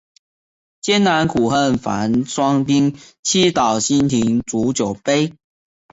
[0.81, 5.35] 艰难苦恨繁霜鬓，潦倒新停浊酒杯